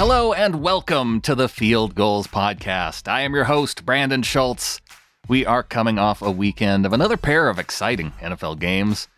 [0.00, 3.06] Hello and welcome to the Field Goals Podcast.
[3.06, 4.80] I am your host, Brandon Schultz.
[5.28, 9.08] We are coming off a weekend of another pair of exciting NFL games.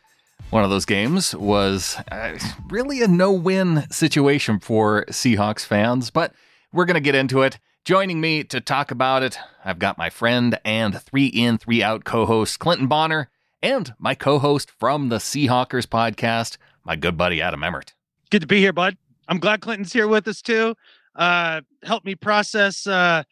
[0.50, 2.36] One of those games was uh,
[2.68, 6.32] really a no win situation for Seahawks fans, but
[6.72, 7.60] we're going to get into it.
[7.84, 12.02] Joining me to talk about it, I've got my friend and three in, three out
[12.02, 13.30] co host Clinton Bonner,
[13.62, 17.94] and my co host from the Seahawkers podcast, my good buddy Adam Emmert.
[18.30, 18.96] Good to be here, bud.
[19.32, 20.74] I'm glad Clinton's here with us too.
[21.16, 23.22] Uh, help me process uh,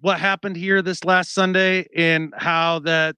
[0.00, 3.16] what happened here this last Sunday and how that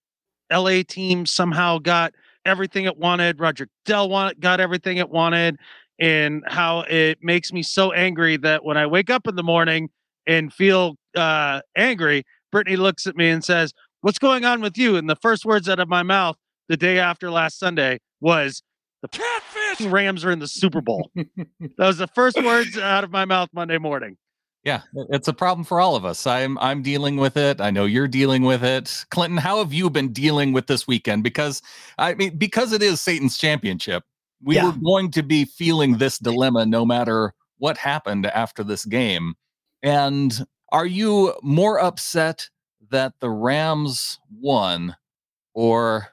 [0.49, 2.15] LA team somehow got
[2.47, 3.41] everything it wanted.
[3.41, 5.57] Roger Dell want, got everything it wanted,
[5.99, 9.91] and how it makes me so angry that when I wake up in the morning
[10.25, 14.95] and feel uh, angry, Brittany looks at me and says, "What's going on with you?"
[14.95, 16.37] And the first words out of my mouth
[16.69, 18.63] the day after last Sunday was,
[19.03, 21.37] "The catfish Rams are in the Super Bowl." that
[21.79, 24.17] was the first words out of my mouth Monday morning.
[24.65, 26.25] Yeah, it's a problem for all of us.
[26.27, 27.61] I'm I'm dealing with it.
[27.61, 29.05] I know you're dealing with it.
[29.11, 31.25] Clinton, how have you been dealing with this weekend?
[31.25, 31.63] Because
[31.99, 34.05] I mean, because it is Satan's championship,
[34.43, 34.67] we yeah.
[34.67, 39.35] were going to be feeling this dilemma no matter what happened after this game.
[39.83, 42.49] And are you more upset
[42.91, 44.95] that the Rams won
[45.55, 46.09] or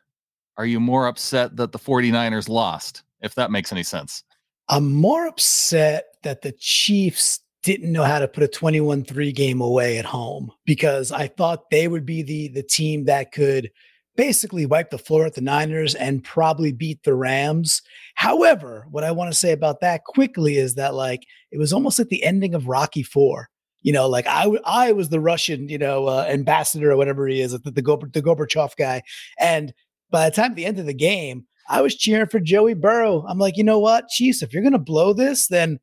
[0.60, 3.04] are you more upset that the 49ers lost?
[3.22, 4.24] If that makes any sense.
[4.68, 9.98] I'm more upset that the Chiefs didn't know how to put a 21-3 game away
[9.98, 13.72] at home because I thought they would be the the team that could
[14.18, 17.82] basically wipe the floor at the Niners and probably beat the Rams.
[18.16, 22.00] However, what I want to say about that quickly is that like it was almost
[22.00, 23.50] like the ending of Rocky 4.
[23.82, 27.40] You know, like I I was the Russian, you know, uh, ambassador or whatever he
[27.40, 29.04] is, the the, the Gorbachev guy,
[29.40, 29.74] and
[30.12, 33.26] by the time the end of the game, I was cheering for Joey Burrow.
[33.28, 35.80] I'm like, you know what, Chiefs, if you're gonna blow this, then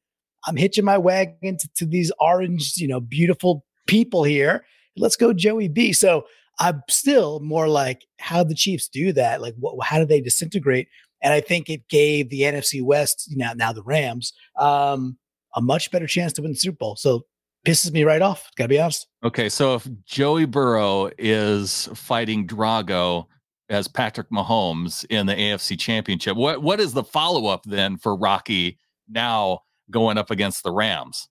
[0.47, 4.65] I'm hitching my wagon to, to these orange, you know, beautiful people here.
[4.97, 5.93] Let's go, Joey B.
[5.93, 6.25] So
[6.59, 9.41] I'm still more like, how the Chiefs do that?
[9.41, 9.85] Like, what?
[9.85, 10.89] How do they disintegrate?
[11.23, 15.19] And I think it gave the NFC West, you know, now the Rams, um,
[15.55, 16.97] a much better chance to win the Super Bowl.
[16.97, 17.25] So
[17.67, 18.51] pisses me right off.
[18.57, 19.07] Gotta be honest.
[19.25, 23.27] Okay, so if Joey Burrow is fighting Drago
[23.69, 28.17] as Patrick Mahomes in the AFC Championship, what what is the follow up then for
[28.17, 28.79] Rocky
[29.09, 29.61] now
[29.91, 31.29] going up against the Rams?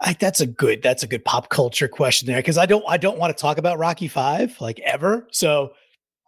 [0.00, 2.96] I, that's a good that's a good pop culture question there because I don't I
[2.96, 5.26] don't want to talk about Rocky Five like ever.
[5.32, 5.72] So,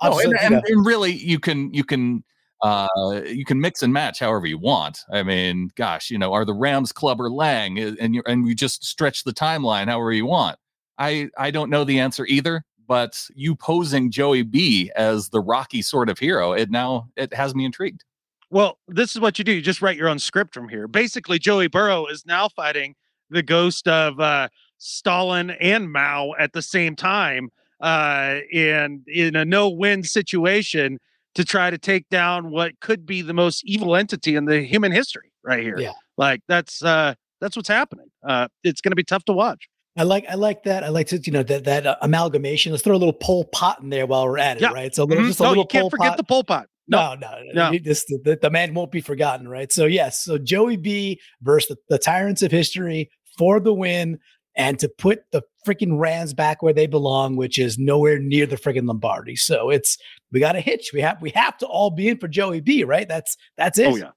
[0.00, 2.24] oh, and, and, and, really you can you can
[2.62, 2.88] uh
[3.26, 5.00] you can mix and match however you want.
[5.12, 8.84] I mean, gosh, you know, are the Rams Clubber Lang and you and you just
[8.84, 10.58] stretch the timeline however you want.
[10.96, 15.82] I I don't know the answer either, but you posing Joey B as the Rocky
[15.82, 18.02] sort of hero, it now it has me intrigued.
[18.50, 19.52] Well, this is what you do.
[19.52, 20.88] You just write your own script from here.
[20.88, 22.94] Basically, Joey Burrow is now fighting
[23.28, 27.50] the ghost of uh, Stalin and Mao at the same time,
[27.82, 30.98] uh, and in a no-win situation
[31.34, 34.92] to try to take down what could be the most evil entity in the human
[34.92, 35.30] history.
[35.44, 35.92] Right here, yeah.
[36.16, 38.08] Like that's uh, that's what's happening.
[38.26, 39.68] Uh, it's going to be tough to watch.
[39.98, 40.84] I like I like that.
[40.84, 42.72] I like to you know that that uh, amalgamation.
[42.72, 44.72] Let's throw a little Pol Pot in there while we're at it, yeah.
[44.72, 44.94] right?
[44.94, 45.26] So mm-hmm.
[45.26, 46.16] just a no, little you can't Pol forget Pot.
[46.16, 46.68] the Pol Pot.
[46.88, 47.70] No, no, no.
[47.70, 47.78] no.
[47.78, 49.70] This, the, the, man won't be forgotten, right?
[49.70, 50.24] So, yes.
[50.24, 54.18] So, Joey B versus the, the Tyrants of History for the win
[54.56, 58.56] and to put the freaking Rams back where they belong, which is nowhere near the
[58.56, 59.36] freaking Lombardi.
[59.36, 59.98] So, it's
[60.32, 60.90] we got a hitch.
[60.94, 63.06] We have we have to all be in for Joey B, right?
[63.06, 63.92] That's that's it.
[63.92, 64.10] Oh, yeah.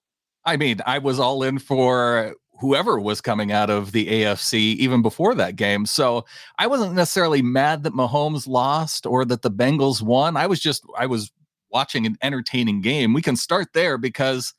[0.45, 5.01] I mean, I was all in for whoever was coming out of the AFC even
[5.01, 5.85] before that game.
[5.85, 6.25] So
[6.59, 10.37] I wasn't necessarily mad that Mahomes lost or that the Bengals won.
[10.37, 11.31] I was just I was
[11.71, 13.13] watching an entertaining game.
[13.13, 14.53] We can start there because,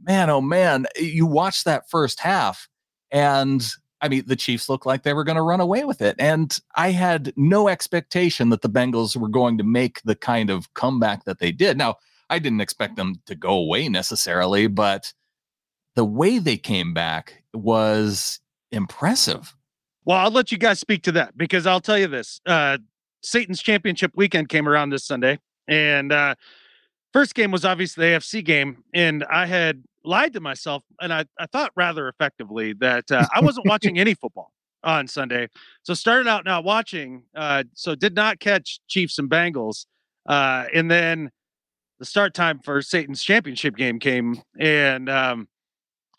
[0.00, 2.68] man, oh man, you watch that first half,
[3.10, 3.66] and
[4.00, 6.16] I mean, the Chiefs looked like they were going to run away with it.
[6.18, 10.72] And I had no expectation that the Bengals were going to make the kind of
[10.72, 11.76] comeback that they did.
[11.76, 11.96] Now,
[12.30, 15.12] I didn't expect them to go away necessarily, but
[15.96, 18.40] the way they came back was
[18.72, 19.54] impressive.
[20.04, 22.40] Well, I'll let you guys speak to that because I'll tell you this.
[22.46, 22.78] Uh,
[23.22, 25.38] Satan's championship weekend came around this Sunday.
[25.70, 26.34] And uh,
[27.12, 31.24] first game was obviously the AFC game, and I had lied to myself, and I,
[31.38, 34.52] I thought rather effectively that uh, I wasn't watching any football
[34.82, 35.48] on Sunday.
[35.82, 39.86] So started out not watching, uh, so did not catch Chiefs and Bengals,
[40.26, 41.30] uh, and then
[42.00, 45.48] the start time for Satan's championship game came, and um,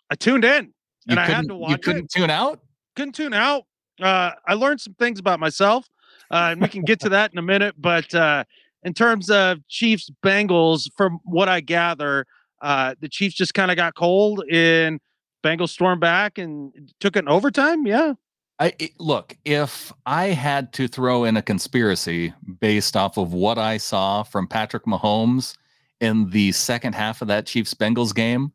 [0.09, 0.73] I tuned in,
[1.11, 1.71] and I had to watch.
[1.71, 2.11] You couldn't it.
[2.11, 2.59] tune out.
[2.95, 3.65] Couldn't tune out.
[4.01, 5.87] Uh, I learned some things about myself,
[6.31, 7.75] uh, and we can get to that in a minute.
[7.77, 8.43] But uh,
[8.83, 12.25] in terms of Chiefs Bengals, from what I gather,
[12.61, 14.99] uh, the Chiefs just kind of got cold and
[15.43, 17.85] Bengals stormed back and took it in overtime.
[17.85, 18.13] Yeah.
[18.59, 23.57] I it, look, if I had to throw in a conspiracy based off of what
[23.57, 25.57] I saw from Patrick Mahomes
[25.99, 28.51] in the second half of that Chiefs Bengals game,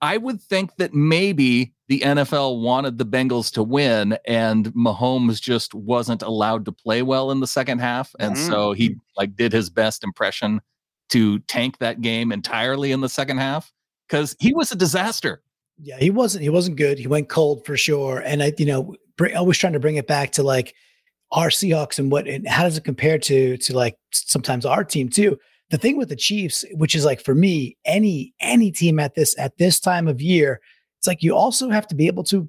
[0.00, 5.74] I would think that maybe the NFL wanted the Bengals to win and Mahomes just
[5.74, 8.50] wasn't allowed to play well in the second half and mm-hmm.
[8.50, 10.60] so he like did his best impression
[11.08, 13.72] to tank that game entirely in the second half
[14.08, 15.42] cuz he was a disaster.
[15.80, 16.98] Yeah, he wasn't he wasn't good.
[16.98, 20.06] He went cold for sure and I you know bring, always trying to bring it
[20.06, 20.74] back to like
[21.32, 25.08] our Seahawks and what and how does it compare to to like sometimes our team
[25.08, 25.38] too.
[25.70, 29.38] The thing with the Chiefs, which is like for me, any any team at this
[29.38, 30.60] at this time of year,
[30.98, 32.48] it's like you also have to be able to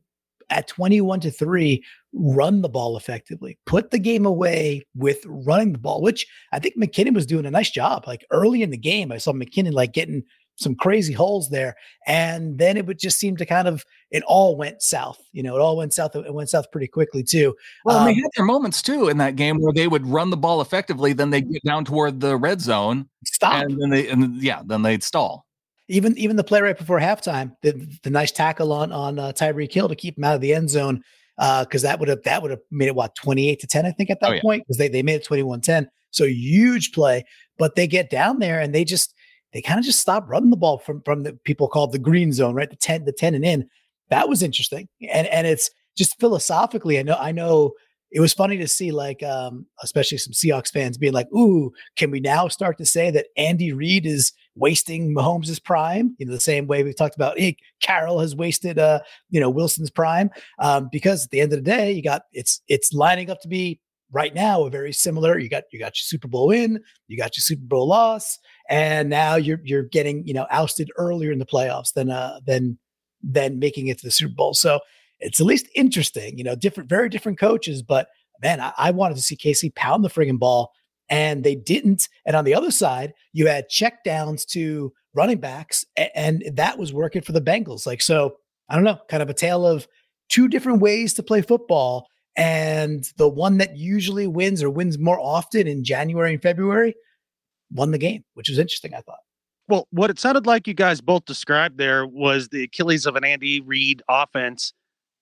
[0.52, 5.78] at 21 to 3 run the ball effectively put the game away with running the
[5.78, 9.12] ball which i think mckinnon was doing a nice job like early in the game
[9.12, 10.24] i saw mckinnon like getting
[10.60, 11.76] some crazy holes there.
[12.06, 15.20] And then it would just seem to kind of it all went south.
[15.32, 16.16] You know, it all went south.
[16.16, 17.56] It went south pretty quickly too.
[17.86, 20.38] Well, um, they had their moments too in that game where they would run the
[20.38, 24.42] ball effectively, then they get down toward the red zone, stop, and then they and
[24.42, 25.46] yeah, then they'd stall.
[25.90, 27.72] Even even the play right before halftime, the,
[28.04, 30.70] the nice tackle on on uh, Tyreek Hill to keep him out of the end
[30.70, 31.04] zone
[31.36, 33.92] because uh, that would have that would have made it what 28 to 10 i
[33.92, 34.42] think at that oh, yeah.
[34.42, 37.24] point because they, they made it 21 10 so huge play
[37.58, 39.16] but they get down there and they just
[39.54, 42.32] they kind of just stopped running the ball from from the people called the green
[42.32, 42.70] zone, right?
[42.70, 43.70] The 10, the 10 and in.
[44.10, 44.88] That was interesting.
[45.10, 47.74] And and it's just philosophically, I know, I know
[48.12, 52.12] it was funny to see like um, especially some Seahawks fans being like, ooh, can
[52.12, 56.16] we now start to say that Andy Reid is wasting Mahomes' prime?
[56.20, 59.50] You know, the same way we've talked about hey, Carroll has wasted uh, you know,
[59.50, 60.30] Wilson's prime.
[60.60, 63.48] Um, because at the end of the day, you got it's it's lining up to
[63.48, 63.80] be
[64.12, 65.40] right now a very similar.
[65.40, 68.38] You got you got your Super Bowl win, you got your Super Bowl loss,
[68.70, 72.78] and now you're you're getting you know ousted earlier in the playoffs than uh than
[73.24, 74.54] than making it to the Super Bowl.
[74.54, 74.80] So
[75.20, 76.38] it's at least interesting.
[76.38, 78.08] You know, different, very different coaches, but
[78.42, 80.72] man, I, I wanted to see KC pound the friggin' ball,
[81.10, 82.08] and they didn't.
[82.26, 86.78] And on the other side, you had check downs to running backs, and, and that
[86.78, 87.86] was working for the Bengals.
[87.86, 88.38] Like so,
[88.70, 89.88] I don't know, kind of a tale of
[90.30, 92.08] two different ways to play football
[92.40, 96.96] and the one that usually wins or wins more often in January and February
[97.72, 99.20] won the game, which was interesting, I thought.
[99.68, 103.24] Well, what it sounded like you guys both described there was the Achilles of an
[103.24, 104.74] Andy Reid offense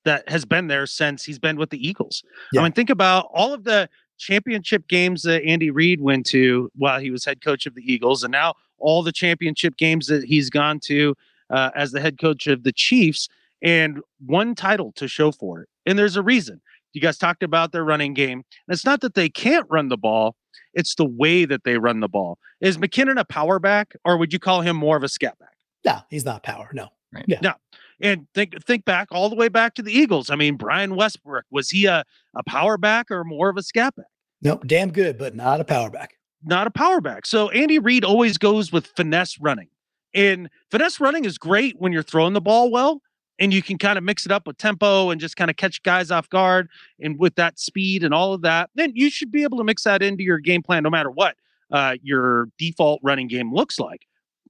[0.05, 2.23] that has been there since he's been with the Eagles.
[2.53, 2.61] Yeah.
[2.61, 6.99] I mean, think about all of the championship games that Andy Reid went to while
[6.99, 10.49] he was head coach of the Eagles, and now all the championship games that he's
[10.49, 11.15] gone to
[11.49, 13.27] uh, as the head coach of the Chiefs,
[13.61, 15.69] and one title to show for it.
[15.85, 16.61] And there's a reason.
[16.93, 18.39] You guys talked about their running game.
[18.67, 20.35] And it's not that they can't run the ball,
[20.73, 22.37] it's the way that they run the ball.
[22.61, 25.55] Is McKinnon a power back, or would you call him more of a scat back?
[25.85, 26.69] No, he's not power.
[26.73, 26.89] No.
[27.13, 27.25] Right.
[27.27, 27.39] Yeah.
[27.41, 27.53] No.
[27.99, 30.29] And think think back all the way back to the Eagles.
[30.29, 32.03] I mean, Brian Westbrook, was he a,
[32.35, 34.05] a power back or more of a scat back?
[34.41, 36.13] Nope, damn good, but not a power back.
[36.44, 37.25] Not a power back.
[37.25, 39.69] So Andy Reid always goes with finesse running.
[40.13, 43.01] And finesse running is great when you're throwing the ball well,
[43.39, 45.81] and you can kind of mix it up with tempo and just kind of catch
[45.83, 49.44] guys off guard and with that speed and all of that, then you should be
[49.44, 51.35] able to mix that into your game plan no matter what
[51.71, 54.01] uh, your default running game looks like.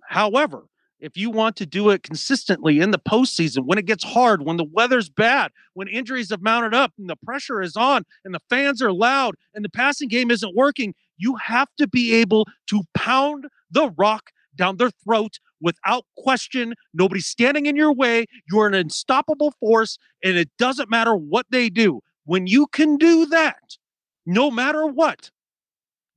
[0.08, 0.64] However,
[1.00, 4.58] if you want to do it consistently in the postseason, when it gets hard, when
[4.58, 8.42] the weather's bad, when injuries have mounted up and the pressure is on and the
[8.50, 12.84] fans are loud and the passing game isn't working, you have to be able to
[12.94, 16.74] pound the rock down their throat without question.
[16.94, 18.26] Nobody's standing in your way.
[18.50, 22.02] You're an unstoppable force, and it doesn't matter what they do.
[22.26, 23.78] When you can do that,
[24.26, 25.32] no matter what,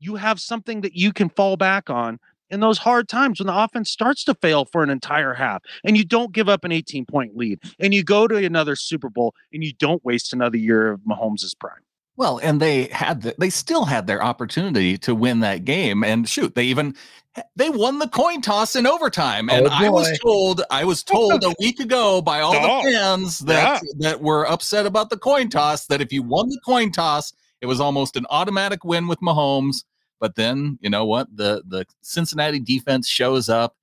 [0.00, 2.18] you have something that you can fall back on
[2.50, 5.96] in those hard times when the offense starts to fail for an entire half and
[5.96, 9.34] you don't give up an 18 point lead and you go to another Super Bowl
[9.52, 11.82] and you don't waste another year of Mahomes' prime.
[12.20, 16.28] Well, and they had the, they still had their opportunity to win that game, and
[16.28, 16.94] shoot, they even
[17.36, 19.48] eh, they won the coin toss in overtime.
[19.48, 22.90] And oh I was told I was told a week ago by all oh, the
[22.92, 23.90] fans that yeah.
[24.00, 27.66] that were upset about the coin toss that if you won the coin toss, it
[27.66, 29.84] was almost an automatic win with Mahomes.
[30.20, 33.76] But then you know what the the Cincinnati defense shows up,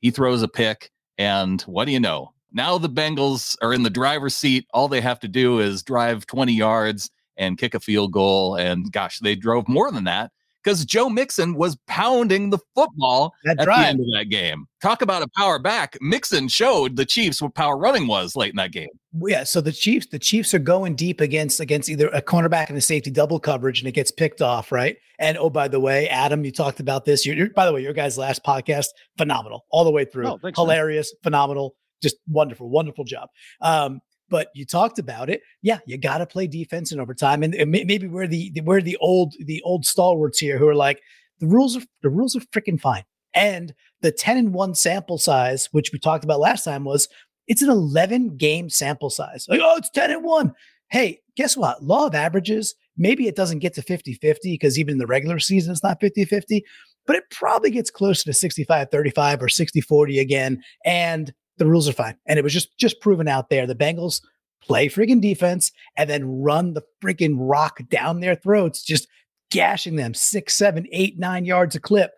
[0.00, 2.32] he throws a pick, and what do you know?
[2.52, 4.66] Now the Bengals are in the driver's seat.
[4.74, 8.54] All they have to do is drive 20 yards and kick a field goal.
[8.54, 10.30] And gosh, they drove more than that
[10.64, 13.82] because Joe Mixon was pounding the football That's at right.
[13.82, 14.66] the end of that game.
[14.82, 15.96] Talk about a power back.
[16.00, 18.88] Mixon showed the Chiefs what power running was late in that game.
[19.26, 22.78] Yeah, so the Chiefs, the Chiefs are going deep against against either a cornerback and
[22.78, 24.96] a safety double coverage, and it gets picked off, right?
[25.18, 27.24] And oh, by the way, Adam, you talked about this.
[27.24, 30.38] You're, you're by the way, your guys' last podcast, phenomenal all the way through, oh,
[30.42, 31.20] thanks, hilarious, man.
[31.30, 33.28] phenomenal just wonderful, wonderful job.
[33.60, 35.42] Um, but you talked about it.
[35.62, 38.96] Yeah, you got to play defense in overtime, and, and maybe we're the we're the
[38.98, 41.00] old the old stalwarts here who are like
[41.40, 43.04] the rules are the rules are freaking fine.
[43.34, 47.08] And the 10 and 1 sample size, which we talked about last time, was
[47.48, 49.46] it's an 11 game sample size.
[49.48, 50.52] Like, oh, it's 10 and 1.
[50.90, 51.82] Hey, guess what?
[51.82, 55.38] Law of averages, maybe it doesn't get to 50 50 because even in the regular
[55.38, 56.64] season, it's not 50 50,
[57.06, 60.62] but it probably gets closer to 65 35 or 60 40 again.
[60.84, 62.16] And the rules are fine.
[62.26, 63.66] And it was just just proven out there.
[63.66, 64.20] The Bengals
[64.62, 69.08] play freaking defense and then run the freaking rock down their throats, just
[69.50, 72.12] gashing them six, seven, eight, nine yards a clip.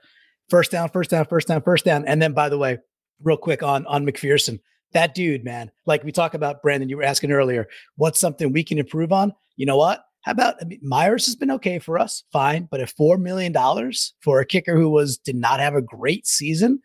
[0.48, 2.04] First down, first down, first down, first down.
[2.06, 2.78] And then by the way,
[3.22, 4.60] real quick on on McPherson,
[4.92, 7.66] that dude, man, like we talk about Brandon, you were asking earlier,
[7.96, 9.32] what's something we can improve on?
[9.56, 10.04] You know what?
[10.22, 13.52] How about I mean, Myers has been okay for us, fine, but at four million
[13.52, 16.80] dollars for a kicker who was did not have a great season,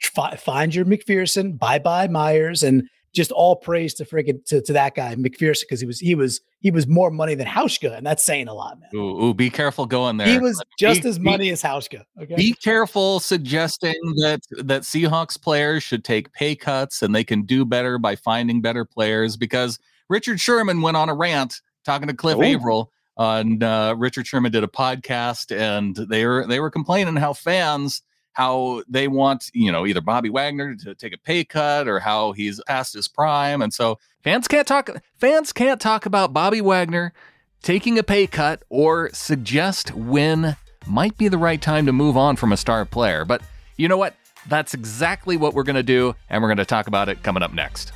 [0.00, 4.94] find your McPherson, bye bye Myers, and just all praise to friggin' to, to that
[4.94, 8.24] guy McPherson because he was he was he was more money than Hauschka, and that's
[8.24, 8.90] saying a lot, man.
[8.94, 10.28] Ooh, ooh be careful going there.
[10.28, 12.04] He was just be, as money be, as Hauschka.
[12.20, 12.36] Okay.
[12.36, 17.64] Be careful suggesting that that Seahawks players should take pay cuts and they can do
[17.64, 19.78] better by finding better players because
[20.08, 22.42] Richard Sherman went on a rant talking to Cliff Ooh.
[22.42, 22.92] Avril.
[23.20, 28.02] And uh, Richard Sherman did a podcast, and they were they were complaining how fans
[28.32, 32.32] how they want, you know, either Bobby Wagner to take a pay cut or how
[32.32, 33.62] he's past his prime.
[33.62, 37.12] And so fans can't talk fans can't talk about Bobby Wagner
[37.62, 40.56] taking a pay cut or suggest when
[40.86, 43.24] might be the right time to move on from a star player.
[43.24, 43.42] But
[43.76, 44.14] you know what?
[44.48, 47.42] That's exactly what we're going to do, and we're going to talk about it coming
[47.42, 47.92] up next.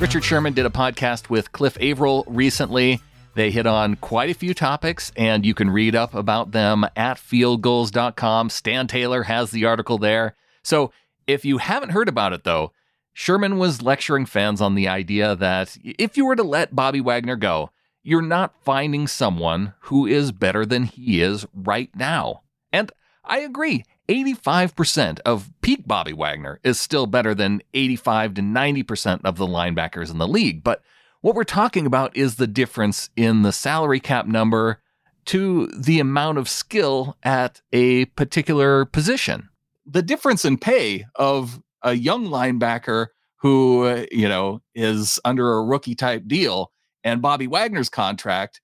[0.00, 3.00] Richard Sherman did a podcast with Cliff Avril recently.
[3.38, 7.18] They hit on quite a few topics, and you can read up about them at
[7.18, 8.50] fieldgoals.com.
[8.50, 10.34] Stan Taylor has the article there.
[10.64, 10.90] So
[11.28, 12.72] if you haven't heard about it, though,
[13.12, 17.36] Sherman was lecturing fans on the idea that if you were to let Bobby Wagner
[17.36, 17.70] go,
[18.02, 22.42] you're not finding someone who is better than he is right now.
[22.72, 22.90] And
[23.24, 23.84] I agree.
[24.08, 30.10] 85% of peak Bobby Wagner is still better than 85 to 90% of the linebackers
[30.10, 30.64] in the league.
[30.64, 30.82] But
[31.20, 34.80] what we're talking about is the difference in the salary cap number
[35.26, 39.48] to the amount of skill at a particular position.
[39.84, 45.94] The difference in pay of a young linebacker who, you know, is under a rookie
[45.94, 46.72] type deal
[47.04, 48.60] and Bobby Wagner's contract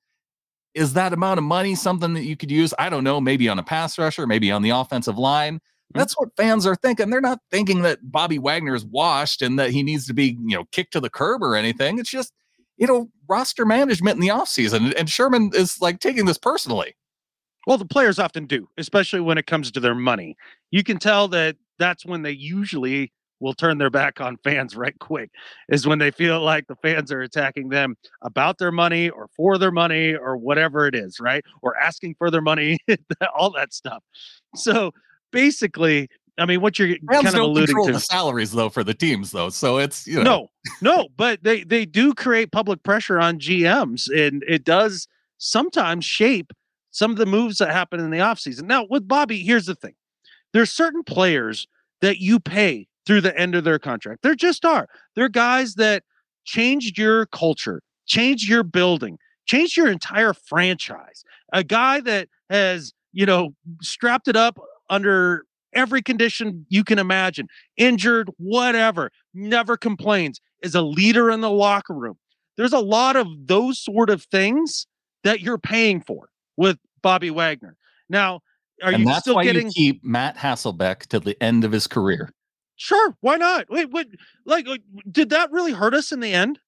[0.75, 2.75] is that amount of money something that you could use?
[2.79, 5.57] I don't know, maybe on a pass rusher, maybe on the offensive line.
[5.57, 5.99] Mm-hmm.
[5.99, 7.11] That's what fans are thinking.
[7.11, 10.57] They're not thinking that Bobby Wagner is washed and that he needs to be, you
[10.57, 11.99] know, kicked to the curb or anything.
[11.99, 12.33] It's just
[12.77, 14.95] you know, roster management in the offseason.
[14.99, 16.95] And Sherman is like taking this personally.
[17.67, 20.37] Well, the players often do, especially when it comes to their money.
[20.71, 24.99] You can tell that that's when they usually will turn their back on fans right
[24.99, 25.31] quick,
[25.69, 29.59] is when they feel like the fans are attacking them about their money or for
[29.59, 31.45] their money or whatever it is, right?
[31.63, 32.79] Or asking for their money,
[33.37, 34.03] all that stuff.
[34.55, 34.93] So
[35.33, 38.95] basically, I mean, what you're Rams kind of alluding to the salaries though for the
[38.95, 40.51] teams though, so it's you know
[40.83, 45.07] no, no, but they they do create public pressure on GMs, and it does
[45.39, 46.53] sometimes shape
[46.91, 48.63] some of the moves that happen in the offseason.
[48.65, 49.95] Now, with Bobby, here's the thing:
[50.53, 51.69] there's certain players
[52.01, 54.23] that you pay through the end of their contract.
[54.23, 54.89] There just are.
[55.15, 56.03] They're guys that
[56.45, 61.23] changed your culture, changed your building, changed your entire franchise.
[61.53, 64.59] A guy that has you know strapped it up
[64.91, 71.51] under every condition you can imagine, injured, whatever, never complains, is a leader in the
[71.51, 72.17] locker room.
[72.57, 74.87] There's a lot of those sort of things
[75.25, 77.77] that you're paying for with Bobby Wagner.
[78.09, 78.41] Now,
[78.83, 81.73] are and you that's still why getting you keep Matt Hasselbeck to the end of
[81.73, 82.31] his career?
[82.77, 83.67] Sure, why not?
[83.71, 84.09] Wait, wait,
[84.45, 84.67] like,
[85.11, 86.59] did that really hurt us in the end?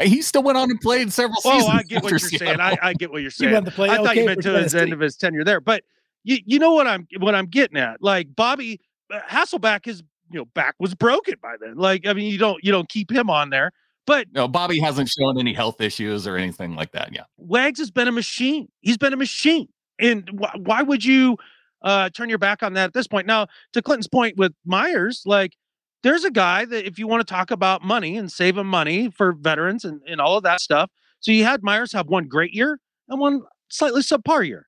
[0.00, 1.68] He still went on and played several oh, seasons.
[1.74, 2.48] Oh, I get what you're Seattle.
[2.48, 2.60] saying.
[2.60, 3.54] I, I, get what you're saying.
[3.54, 5.84] I thought okay you meant to his end of his tenure there, but
[6.24, 8.02] you, you know what I'm what I'm getting at.
[8.02, 8.80] Like Bobby
[9.12, 11.76] Hasselback Hasselbeck, his you know back was broken by then.
[11.76, 13.70] Like I mean, you don't you don't keep him on there.
[14.06, 17.10] But no, Bobby hasn't shown any health issues or anything like that.
[17.12, 18.68] Yeah, Wags has been a machine.
[18.80, 19.68] He's been a machine.
[19.98, 21.38] And wh- why would you
[21.82, 23.26] uh, turn your back on that at this point?
[23.26, 25.56] Now, to Clinton's point with Myers, like
[26.02, 29.32] there's a guy that if you want to talk about money and saving money for
[29.32, 30.90] veterans and, and all of that stuff.
[31.20, 32.78] So you had Myers have one great year
[33.08, 33.40] and one
[33.70, 34.66] slightly subpar year.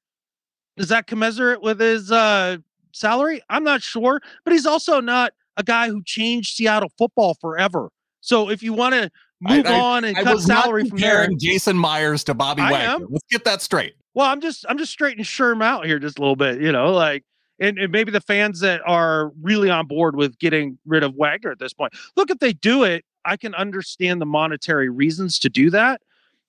[0.76, 2.58] Does that commensurate with his uh,
[2.92, 3.40] salary?
[3.48, 7.90] I'm not sure, but he's also not a guy who changed Seattle football forever.
[8.20, 11.76] So if you want to move I, on and I, cut salary from there, Jason
[11.76, 13.06] Myers to Bobby I Wagner.
[13.08, 13.94] Let's get that straight.
[14.14, 16.92] Well, I'm just I'm just straightening Sherm out here just a little bit, you know,
[16.92, 17.24] like
[17.58, 21.50] and, and maybe the fans that are really on board with getting rid of Wagner
[21.50, 21.94] at this point.
[22.16, 26.00] Look, if they do it, I can understand the monetary reasons to do that.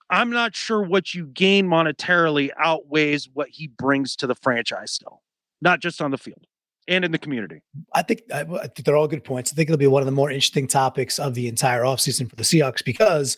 [0.10, 5.22] I'm not sure what you gain monetarily outweighs what he brings to the franchise still,
[5.62, 6.46] not just on the field
[6.88, 7.62] and in the community.
[7.94, 9.52] I think, I, I think they're all good points.
[9.52, 12.36] I think it'll be one of the more interesting topics of the entire offseason for
[12.36, 13.38] the Seahawks because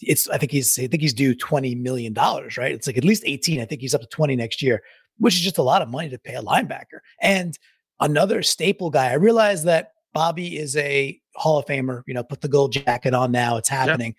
[0.00, 2.72] it's I think he's I think he's due 20 million dollars, right?
[2.72, 3.60] It's like at least 18.
[3.60, 4.82] I think he's up to 20 next year,
[5.18, 7.00] which is just a lot of money to pay a linebacker.
[7.20, 7.56] And
[8.00, 9.10] another staple guy.
[9.10, 13.14] I realize that Bobby is a Hall of Famer, you know, put the gold jacket
[13.14, 14.14] on now, it's happening.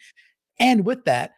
[0.60, 0.68] Yep.
[0.70, 1.32] And with that,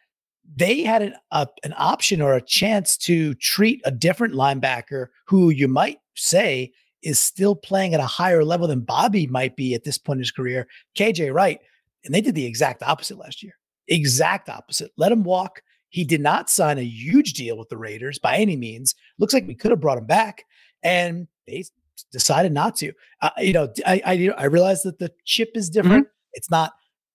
[0.56, 5.50] they had an a, an option or a chance to treat a different linebacker who
[5.50, 6.72] you might say
[7.02, 10.22] is still playing at a higher level than Bobby might be at this point in
[10.22, 11.60] his career, KJ Wright.
[12.04, 13.52] And they did the exact opposite last year.
[13.88, 14.90] Exact opposite.
[14.96, 15.62] Let him walk.
[15.90, 18.94] He did not sign a huge deal with the Raiders by any means.
[19.18, 20.44] Looks like we could have brought him back,
[20.82, 21.64] and they
[22.10, 22.92] decided not to.
[23.22, 25.82] Uh, you know, I, I I realize that the chip is mm-hmm.
[25.82, 26.06] different.
[26.06, 26.32] Mm-hmm.
[26.32, 26.72] It's not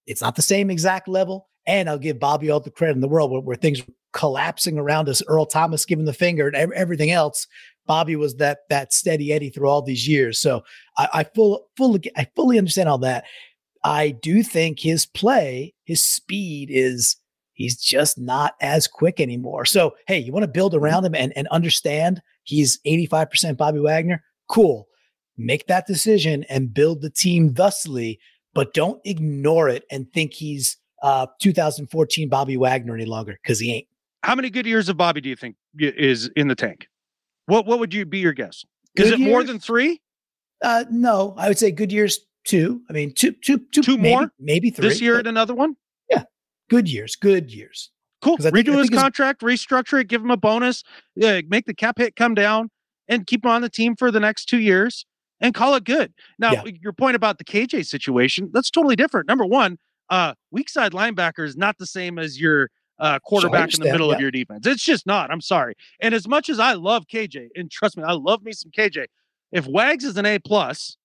[0.07, 1.49] it's not the same exact level.
[1.69, 4.79] And I'll give Bobby all the credit in the world where, where things were collapsing
[4.79, 5.21] around us.
[5.27, 7.45] Earl Thomas giving the finger and everything else.
[7.85, 10.39] Bobby was that that steady Eddie through all these years.
[10.39, 10.63] So
[10.97, 13.25] I, I full fully I fully understand all that.
[13.83, 17.17] I do think his play, his speed is
[17.53, 19.65] he's just not as quick anymore.
[19.65, 20.83] So, hey, you want to build mm-hmm.
[20.83, 24.23] around him and, and understand he's 85% Bobby Wagner?
[24.47, 24.88] Cool.
[25.38, 28.19] Make that decision and build the team thusly,
[28.55, 33.74] but don't ignore it and think he's uh, 2014 Bobby Wagner any longer because he
[33.74, 33.88] ain't.
[34.24, 36.88] How many good years of Bobby do you think is in the tank?
[37.46, 38.65] What what would you be your guess?
[38.96, 40.01] Is it more than three?
[40.62, 42.82] Uh, no, I would say good years two.
[42.89, 44.89] I mean, two, two, two, two maybe, more, maybe three.
[44.89, 45.75] This year at another one.
[46.10, 46.24] Yeah,
[46.70, 47.91] good years, good years.
[48.22, 48.38] Cool.
[48.38, 50.84] Redo his contract, restructure it, give him a bonus,
[51.15, 52.70] yeah, make the cap hit come down,
[53.08, 55.06] and keep him on the team for the next two years,
[55.39, 56.13] and call it good.
[56.38, 56.63] Now, yeah.
[56.82, 59.27] your point about the KJ situation, that's totally different.
[59.29, 59.77] Number one,
[60.09, 62.69] uh, weak side linebacker is not the same as your
[63.00, 64.15] uh, quarterback in the middle yeah.
[64.15, 64.67] of your defense.
[64.67, 65.31] It's just not.
[65.31, 65.75] I'm sorry.
[66.01, 69.05] And as much as I love KJ, and trust me, I love me some KJ.
[69.51, 70.98] If Wags is an A plus,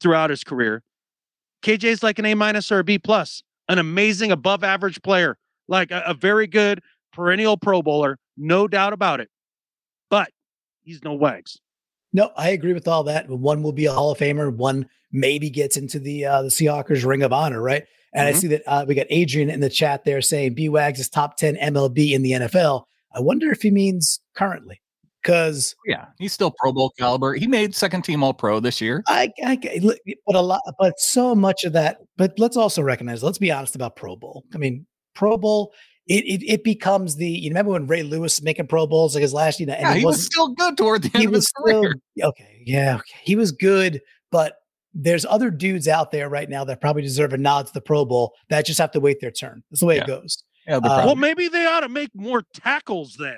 [0.00, 0.82] throughout his career.
[1.62, 5.90] KJ's like an A minus or a B plus, an amazing above average player, like
[5.90, 6.82] a, a very good
[7.12, 9.30] perennial Pro Bowler, no doubt about it.
[10.10, 10.30] But
[10.82, 11.58] he's no Wags.
[12.12, 13.28] No, I agree with all that.
[13.28, 14.54] One will be a Hall of Famer.
[14.54, 17.84] One maybe gets into the uh, the Seahawkers Ring of Honor, right?
[18.16, 18.36] And mm-hmm.
[18.36, 21.08] I see that uh, we got Adrian in the chat there saying B Wags is
[21.10, 22.84] top ten MLB in the NFL.
[23.14, 24.80] I wonder if he means currently
[25.22, 27.34] because yeah, he's still Pro Bowl caliber.
[27.34, 29.02] He made second team All Pro this year.
[29.08, 29.58] I, I,
[30.24, 31.98] but a lot, but so much of that.
[32.16, 33.22] But let's also recognize.
[33.22, 34.44] Let's be honest about Pro Bowl.
[34.54, 35.72] I mean, Pro Bowl.
[36.08, 39.34] It, it, it becomes the you remember when Ray Lewis making Pro Bowls like his
[39.34, 41.96] last year, and yeah, he, he was still good toward the end of his career.
[42.16, 44.00] Still, okay, yeah, okay, he was good,
[44.30, 44.54] but
[44.98, 48.04] there's other dudes out there right now that probably deserve a nod to the Pro
[48.04, 49.62] Bowl that just have to wait their turn.
[49.70, 50.04] That's the way yeah.
[50.04, 50.42] it goes.
[50.66, 53.36] Yeah, uh, well, maybe they ought to make more tackles then,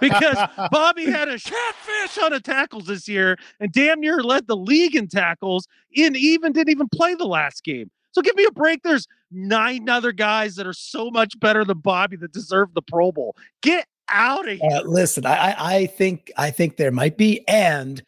[0.00, 0.36] because
[0.70, 4.94] Bobby had a catfish on of tackles this year, and damn near led the league
[4.94, 7.90] in tackles, and even didn't even play the last game.
[8.12, 8.82] So give me a break.
[8.82, 13.12] There's nine other guys that are so much better than Bobby that deserve the Pro
[13.12, 13.34] Bowl.
[13.62, 14.70] Get out of here.
[14.70, 18.02] Uh, listen, I, I think I think there might be, and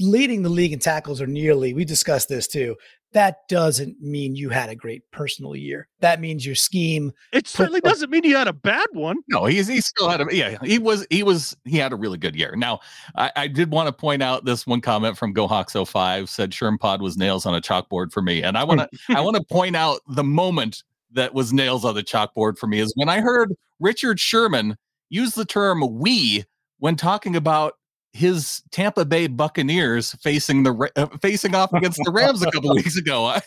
[0.00, 1.74] leading the league in tackles or nearly.
[1.74, 2.76] We discussed this too
[3.12, 5.88] that doesn't mean you had a great personal year.
[6.00, 7.12] That means your scheme.
[7.32, 9.18] It certainly doesn't mean you had a bad one.
[9.28, 10.58] No, he's he still had a yeah.
[10.62, 12.54] He was he was he had a really good year.
[12.56, 12.80] Now,
[13.16, 17.16] I, I did want to point out this one comment from GoHawks05 said Sherm was
[17.16, 20.00] nails on a chalkboard for me, and I want to I want to point out
[20.08, 24.20] the moment that was nails on the chalkboard for me is when I heard Richard
[24.20, 24.76] Sherman
[25.08, 26.44] use the term "we"
[26.78, 27.74] when talking about
[28.12, 32.96] his Tampa Bay Buccaneers facing the uh, facing off against the Rams a couple weeks
[32.96, 33.24] ago.
[33.26, 33.40] I,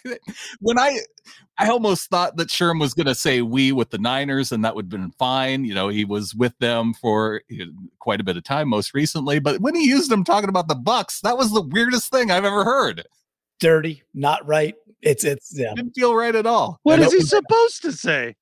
[0.59, 0.99] when I
[1.57, 4.75] I almost thought that Sherm was going to say we with the Niners and that
[4.75, 5.65] would have been fine.
[5.65, 7.41] You know, he was with them for
[7.99, 10.75] quite a bit of time most recently, but when he used them talking about the
[10.75, 13.03] Bucks, that was the weirdest thing I've ever heard.
[13.59, 14.75] Dirty, not right.
[15.01, 15.73] It's it's yeah.
[15.75, 16.79] Didn't feel right at all.
[16.83, 18.35] What is he supposed to say?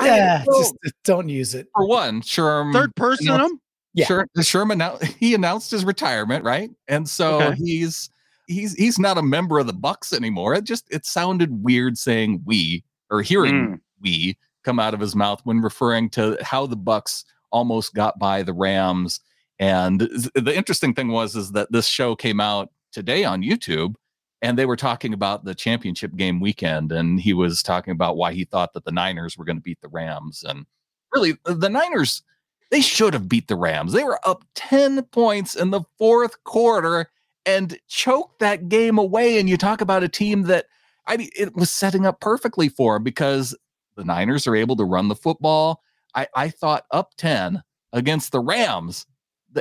[0.00, 1.68] Yeah, just don't use it.
[1.74, 3.58] For one, Sherm third person you know,
[3.94, 4.06] yeah.
[4.06, 4.82] Sher- Sherman
[5.18, 6.70] he announced his retirement, right?
[6.88, 7.56] And so okay.
[7.56, 8.10] he's
[8.46, 10.54] he's he's not a member of the Bucks anymore.
[10.54, 13.80] It just it sounded weird saying we or hearing mm.
[14.00, 18.42] we come out of his mouth when referring to how the Bucks almost got by
[18.42, 19.20] the Rams.
[19.58, 23.94] And the interesting thing was is that this show came out today on YouTube
[24.42, 28.32] and they were talking about the championship game weekend and he was talking about why
[28.32, 30.66] he thought that the Niners were going to beat the Rams and
[31.14, 32.22] really the Niners
[32.70, 33.92] They should have beat the Rams.
[33.92, 37.10] They were up 10 points in the fourth quarter
[37.46, 39.38] and choked that game away.
[39.38, 40.66] And you talk about a team that,
[41.06, 43.56] I mean, it was setting up perfectly for because
[43.96, 45.82] the Niners are able to run the football.
[46.14, 49.06] I, I thought up 10 against the Rams.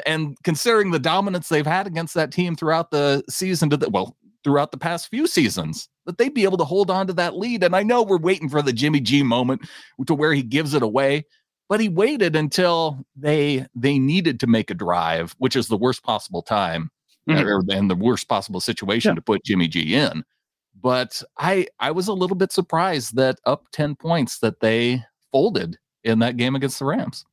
[0.05, 4.17] And considering the dominance they've had against that team throughout the season, to the, well,
[4.43, 7.63] throughout the past few seasons, that they'd be able to hold on to that lead.
[7.63, 9.61] And I know we're waiting for the Jimmy G moment
[10.05, 11.25] to where he gives it away,
[11.73, 16.03] but he waited until they they needed to make a drive, which is the worst
[16.03, 16.91] possible time
[17.27, 17.67] mm-hmm.
[17.71, 19.15] and the worst possible situation yeah.
[19.15, 20.23] to put Jimmy G in.
[20.79, 25.79] But I I was a little bit surprised that up 10 points that they folded
[26.03, 27.25] in that game against the Rams.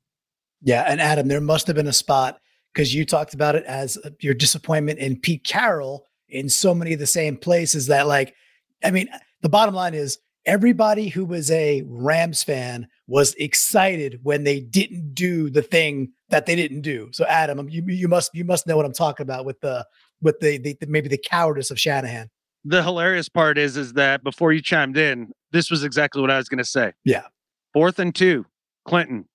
[0.63, 2.41] Yeah, and Adam, there must have been a spot
[2.73, 6.95] because you talked about it as uh, your disappointment in Pete Carroll in so many
[6.95, 8.35] of the same places that like
[8.83, 9.11] I mean,
[9.43, 15.15] the bottom line is everybody who was a Rams fan was excited when they didn't
[15.15, 17.09] do the thing that they didn't do.
[17.13, 19.87] So Adam, um, you you must you must know what I'm talking about with the
[20.23, 22.31] with the, the, the maybe the cowardice of Shanahan.
[22.65, 26.37] The hilarious part is is that before you chimed in, this was exactly what I
[26.37, 26.93] was going to say.
[27.05, 27.25] Yeah.
[27.73, 28.47] Fourth and two,
[28.85, 29.27] Clinton.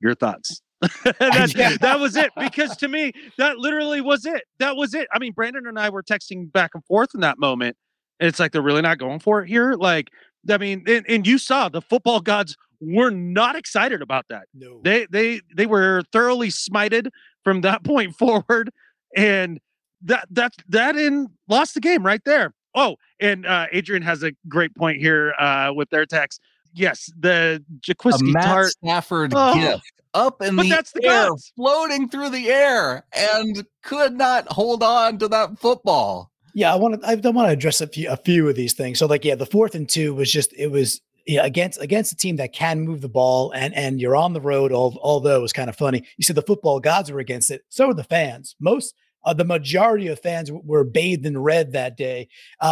[0.00, 0.62] Your thoughts?
[1.04, 1.76] that, yeah.
[1.80, 5.32] that was it because to me that literally was it that was it i mean
[5.32, 7.74] brandon and i were texting back and forth in that moment
[8.20, 10.10] and it's like they're really not going for it here like
[10.50, 14.80] i mean and, and you saw the football gods were not excited about that no
[14.84, 17.08] they they they were thoroughly smited
[17.42, 18.70] from that point forward
[19.16, 19.60] and
[20.02, 24.32] that that that in lost the game right there oh and uh adrian has a
[24.48, 26.40] great point here uh with their text
[26.76, 31.52] yes, the Jaquiski Tartt Stafford oh, gift up in the, that's the air, gods.
[31.56, 36.30] floating through the air, and could not hold on to that football.
[36.56, 37.06] Yeah, I want to.
[37.06, 38.98] I want to address a few, a few of these things.
[38.98, 42.16] So, like, yeah, the fourth and two was just it was yeah, against against a
[42.16, 44.72] team that can move the ball and and you're on the road.
[44.72, 47.60] although it was kind of funny, you said the football gods were against it.
[47.68, 48.56] So were the fans.
[48.58, 48.94] Most
[49.26, 52.26] uh, the majority of fans were bathed in red that day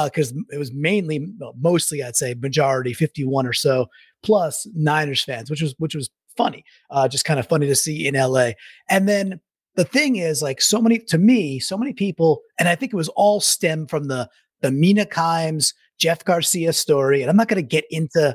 [0.04, 1.26] because uh, it was mainly,
[1.60, 3.88] mostly, I'd say, majority, 51 or so,
[4.22, 8.06] plus Niners fans, which was which was funny, uh, just kind of funny to see
[8.08, 8.52] in LA.
[8.88, 9.40] And then
[9.76, 12.96] the thing is, like, so many to me, so many people, and I think it
[12.96, 14.28] was all stem from the
[14.60, 17.20] the Mina Kimes, Jeff Garcia story.
[17.20, 18.34] And I'm not going to get into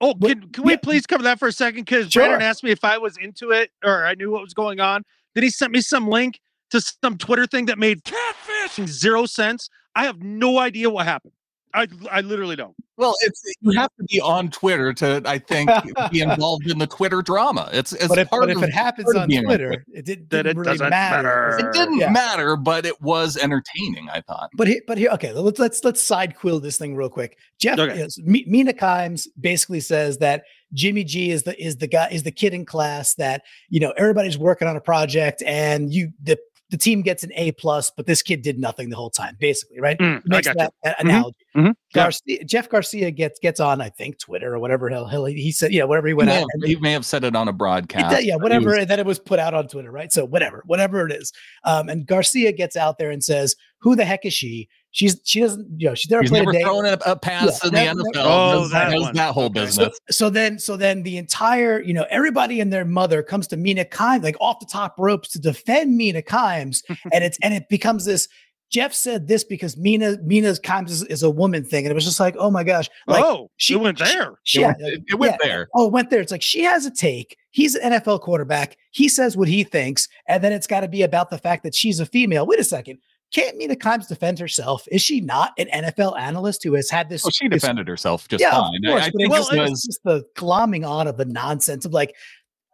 [0.00, 1.84] Oh, can, can we please cover that for a second?
[1.84, 2.22] Because sure.
[2.22, 5.04] Brandon asked me if I was into it or I knew what was going on.
[5.34, 9.68] Then he sent me some link to some Twitter thing that made catfish zero sense.
[9.94, 11.34] I have no idea what happened.
[11.74, 12.74] I I literally don't.
[12.96, 15.70] Well, it's you have to be on Twitter to I think
[16.10, 17.70] be involved in the Twitter drama.
[17.72, 20.78] It's, it's but if, but if it happens on Twitter, it did, didn't it really
[20.78, 21.22] matter.
[21.22, 21.58] matter.
[21.58, 22.10] It didn't yeah.
[22.10, 24.10] matter, but it was entertaining.
[24.10, 24.50] I thought.
[24.54, 27.38] But here, but here, okay, let's let's let's side quill this thing real quick.
[27.58, 27.96] Jeff, okay.
[27.96, 32.30] yes, Mina Kimes basically says that Jimmy G is the is the guy is the
[32.30, 36.38] kid in class that you know everybody's working on a project and you the
[36.70, 39.80] the team gets an A plus, but this kid did nothing the whole time, basically,
[39.80, 39.98] right?
[39.98, 41.08] Mm, Makes that, that mm-hmm.
[41.08, 41.36] analogy.
[41.56, 41.70] Mm-hmm.
[41.92, 45.72] Garcia, Jeff Garcia gets gets on, I think, Twitter or whatever hell, hell he said,
[45.72, 46.46] yeah, whatever he went he out.
[46.52, 48.24] Have, he may have said it on a broadcast.
[48.24, 48.76] Yeah, whatever.
[48.76, 50.12] Was, then it was put out on Twitter, right?
[50.12, 51.32] So whatever, whatever it is.
[51.64, 54.68] Um, and Garcia gets out there and says, "Who the heck is she?
[54.92, 56.62] She's she doesn't you know she's never He's played never a day.
[56.62, 58.22] thrown a, a pass yeah, in never, the NFL.
[58.24, 59.96] oh, that, that, that whole business.
[60.10, 63.56] So, so, then so then the entire you know everybody and their mother comes to
[63.56, 67.68] Mina Kimes like off the top ropes to defend Mina Kimes, and it's and it
[67.68, 68.28] becomes this.
[68.68, 72.04] Jeff said this because Mina Mina's Kimes is, is, a woman thing, and it was
[72.04, 74.38] just like, oh my gosh, like, oh, she went there.
[74.44, 75.68] She, it, went, it went yeah, there.
[75.74, 76.20] Oh, it went there.
[76.20, 77.36] It's like she has a take.
[77.50, 78.76] He's an NFL quarterback.
[78.92, 81.74] He says what he thinks, and then it's got to be about the fact that
[81.74, 82.46] she's a female.
[82.46, 82.98] Wait a second
[83.32, 84.86] can't Mina Kimes defend herself?
[84.90, 87.22] Is she not an NFL analyst who has had this?
[87.22, 88.84] Well, she this, defended herself just yeah, fine.
[88.84, 91.84] Of course, I, I think well, it was just the glomming on of the nonsense
[91.84, 92.14] of like,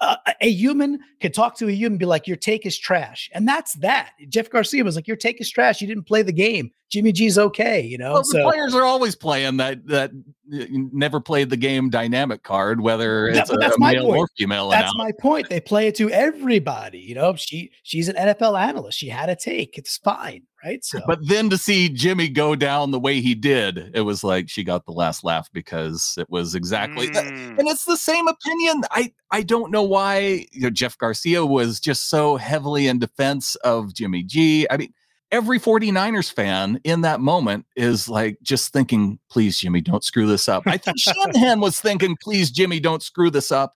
[0.01, 3.31] uh, a human could talk to a human and be like, your take is trash.
[3.33, 4.11] And that's that.
[4.29, 5.81] Jeff Garcia was like, your take is trash.
[5.81, 6.71] You didn't play the game.
[6.91, 8.15] Jimmy G's okay, you know.
[8.15, 10.11] Well, so, the players are always playing that that
[10.49, 14.19] never played the game dynamic card, whether it's that, a, a male point.
[14.19, 14.71] or female.
[14.71, 15.49] That's my point.
[15.49, 16.99] They play it to everybody.
[16.99, 18.99] You know, she she's an NFL analyst.
[18.99, 19.77] She had a take.
[19.77, 20.85] It's fine, right?
[20.85, 24.49] So, but then to see Jimmy go down the way he did, it was like
[24.49, 27.59] she got the last laugh because it was exactly, mm.
[27.59, 28.83] and it's the same opinion.
[28.91, 33.57] I I don't know why you know, Jeff Garcia was just so heavily in defense
[33.57, 34.67] of Jimmy G.
[34.71, 34.93] I mean
[35.31, 40.49] every 49ers fan in that moment is like just thinking, please, Jimmy, don't screw this
[40.49, 40.63] up.
[40.67, 43.75] I think Shanahan was thinking, please, Jimmy, don't screw this up.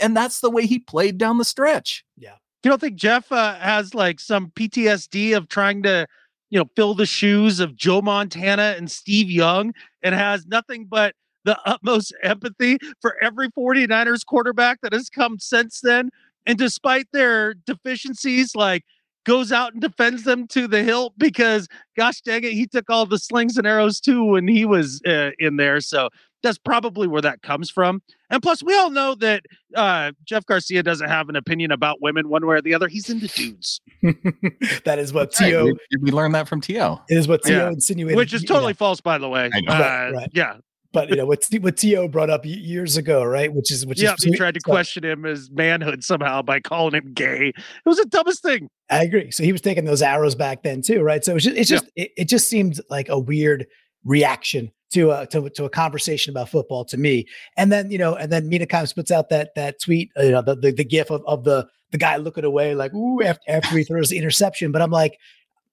[0.00, 2.04] And that's the way he played down the stretch.
[2.16, 2.34] Yeah.
[2.64, 6.06] You don't think Jeff uh, has like some PTSD of trying to,
[6.50, 11.14] you know, fill the shoes of Joe Montana and Steve Young and has nothing but
[11.44, 16.10] the utmost empathy for every 49ers quarterback that has come since then
[16.46, 18.84] and despite their deficiencies, like
[19.24, 23.06] goes out and defends them to the hilt because gosh dang it, he took all
[23.06, 25.80] the slings and arrows too when he was uh, in there.
[25.80, 26.08] So
[26.42, 28.02] that's probably where that comes from.
[28.30, 29.44] And plus, we all know that
[29.76, 32.88] uh, Jeff Garcia doesn't have an opinion about women one way or the other.
[32.88, 33.80] He's into dudes.
[34.02, 35.66] that is what Right, Tio.
[35.66, 37.00] we, we learned that from Tio.
[37.08, 37.56] It is what T.O.
[37.56, 37.68] Yeah.
[37.68, 38.16] insinuated.
[38.16, 39.50] Which is totally know, false, by the way.
[39.52, 39.72] I know.
[39.72, 40.30] Uh, Right, right.
[40.32, 40.56] Yeah.
[40.92, 42.08] But you know what what T.O.
[42.08, 43.52] brought up years ago, right?
[43.52, 44.14] Which is which Yeah.
[44.14, 47.48] is He tried to so- question him as manhood somehow by calling him gay.
[47.48, 48.68] It was the dumbest thing.
[48.90, 49.30] I agree.
[49.30, 51.24] So he was taking those arrows back then too, right?
[51.24, 51.76] So it's just, it's Yeah.
[51.78, 53.66] just it, it just seemed like a weird
[54.04, 57.26] reaction to a to, to a conversation about football to me.
[57.56, 60.30] And then you know, and then Mina Kimes puts out that that tweet, uh, you
[60.32, 63.42] know, the the, the gif of, of the the guy looking away like ooh after,
[63.48, 64.72] after he throws the interception.
[64.72, 65.18] But I'm like,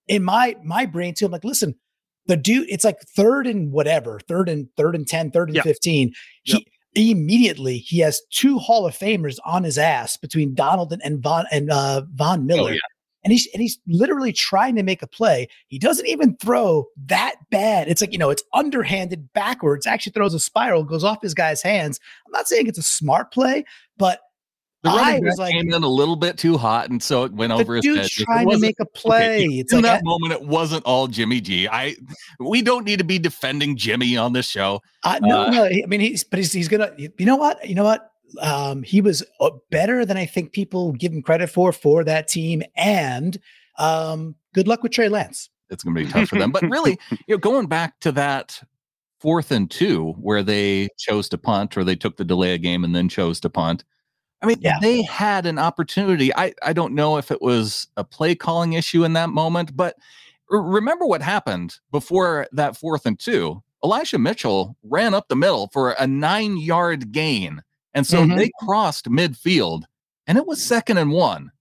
[0.07, 1.75] in my my brain too, I'm like, listen,
[2.29, 5.63] the dude, it's like third and whatever, third and third and 10, third and Yeah.
[5.63, 6.13] 15.
[6.43, 11.21] He immediately he has two Hall of Famers on his ass between Donald and, and
[11.21, 12.73] Von and uh Von Miller.
[12.73, 12.79] yeah.
[13.23, 15.47] And he's and he's literally trying to make a play.
[15.67, 17.87] He doesn't even throw that bad.
[17.89, 21.61] It's like, you know, it's underhanded backwards, actually throws a spiral, goes off his guy's
[21.61, 21.99] hands.
[22.25, 23.65] I'm not saying it's a smart play,
[23.97, 24.21] but
[24.81, 27.51] The running back like, came in a little bit too hot, and so it went
[27.51, 28.07] over his head.
[28.07, 29.45] Trying to make a play.
[29.45, 31.67] Okay, in like that moment, it wasn't all Jimmy G.
[31.67, 31.97] I
[32.39, 34.81] we don't need to be defending Jimmy on this show.
[35.03, 35.63] Uh, no, Uh, no.
[35.65, 36.93] I mean, he's but he's he's gonna.
[36.97, 37.67] You know what?
[37.67, 38.11] You know what?
[38.41, 42.27] Um, he was uh, better than I think people give him credit for for that
[42.27, 42.63] team.
[42.75, 43.37] And
[43.77, 45.49] um, good luck with Trey Lance.
[45.69, 46.51] It's going to be tough for them.
[46.51, 48.61] But really, you know, going back to that
[49.19, 52.83] fourth and two where they chose to punt or they took the delay of game
[52.83, 53.83] and then chose to punt.
[54.41, 54.77] I mean, Yeah.
[54.81, 56.33] they had an opportunity.
[56.35, 59.95] I, I don't know if it was a play calling issue in that moment, but
[60.49, 63.61] remember what happened before that fourth and two.
[63.83, 67.61] Elijah Mitchell ran up the middle for a nine yard gain.
[67.93, 68.37] And so Mhm.
[68.37, 69.83] they crossed midfield
[70.27, 71.51] and it was second and one.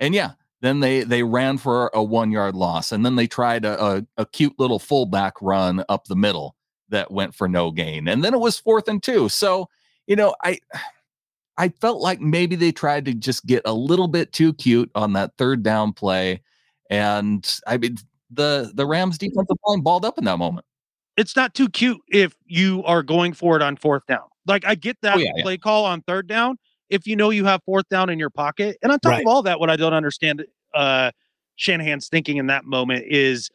[0.00, 2.90] And yeah, then they they ran for a one yard loss.
[2.92, 6.56] And then they tried a, a, a cute little fullback run up the middle
[6.88, 8.08] that went for no gain.
[8.08, 9.28] And then it was fourth and two.
[9.28, 9.68] So,
[10.06, 10.58] you know, I
[11.56, 15.12] I felt like maybe they tried to just get a little bit too cute on
[15.14, 16.42] that third down play.
[16.90, 17.96] And I mean
[18.30, 20.66] the the Rams defensive line balled up in that moment.
[21.16, 24.24] it's not too cute if you are going for it on fourth down.
[24.46, 25.42] Like I get that Oh, yeah, yeah.
[25.44, 26.58] play call on third down
[26.90, 28.76] if you know you have fourth down in your pocket.
[28.82, 29.20] And on top Right.
[29.22, 31.12] of all that, what I don't understand uh
[31.56, 33.48] Shanahan's thinking in that moment is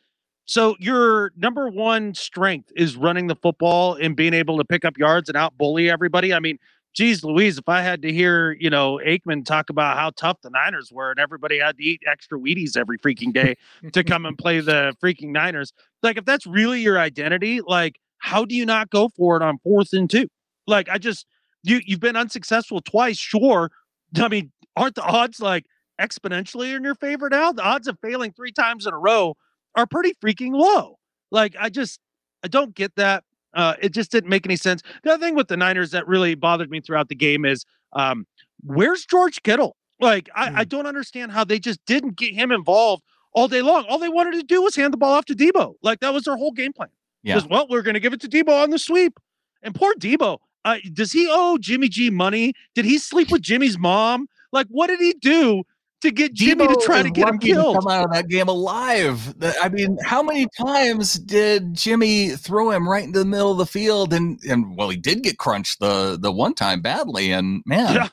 [0.46, 4.98] so your number one strength is running the football and being able to pick up
[4.98, 6.34] yards and out bully everybody.
[6.34, 6.58] I mean,
[6.94, 10.50] geez Louise, if I had to hear, you know, Aikman talk about how tough the
[10.50, 13.56] Niners were and everybody had to eat extra Wheaties every freaking day
[13.94, 15.72] to come and play the freaking Niners.
[16.04, 19.60] Like, if that's really your identity, like, how do you not go for it on
[19.60, 20.28] fourth and two?
[20.68, 21.26] Like, I just
[21.64, 23.72] you you've been unsuccessful twice, sure.
[24.18, 25.66] I mean, aren't the odds like
[26.00, 27.52] exponentially in your favor now?
[27.52, 29.36] The odds of failing three times in a row
[29.76, 30.98] are pretty freaking low.
[31.32, 32.00] Like, I just
[32.44, 33.24] I don't get that.
[33.54, 34.82] Uh, it just didn't make any sense.
[35.04, 38.26] The other thing with the Niners that really bothered me throughout the game is um,
[38.64, 39.76] where's George Kittle?
[40.00, 43.86] Like, I, I don't understand how they just didn't get him involved all day long.
[43.90, 45.74] All they wanted to do was hand the ball off to Deebo.
[45.82, 46.90] Like that was their whole game plan.
[47.24, 47.36] Yeah.
[47.36, 49.20] Because well, we're going to give it to Deebo on the sweep.
[49.62, 52.54] And poor Deebo, uh, does he owe Jimmy G money?
[52.76, 54.28] Did he sleep with Jimmy's mom?
[54.52, 55.64] Like, what did he do
[56.02, 57.76] to get Jimmy to try to get him lucky killed?
[57.76, 59.34] come out of that game alive.
[59.62, 63.66] I mean, how many times did Jimmy throw him right into the middle of the
[63.66, 64.14] field?
[64.14, 67.32] And and well, he did get crunched the the one time badly.
[67.32, 68.08] And man, Yeah.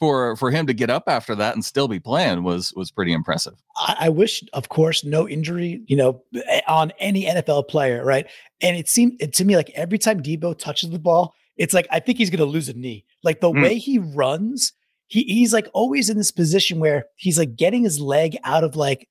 [0.00, 3.12] for for him to get up after that and still be playing was was pretty
[3.12, 3.54] impressive.
[3.76, 6.22] I, I wish, of course, no injury, you know,
[6.66, 8.26] on any NFL player, right?
[8.60, 12.00] And it seemed to me like every time Deebo touches the ball, it's like I
[12.00, 13.04] think he's going to lose a knee.
[13.24, 13.62] Like the Mm.
[13.62, 14.72] way he runs,
[15.08, 18.76] he he's like always in this position where he's like getting his leg out of
[18.76, 19.08] like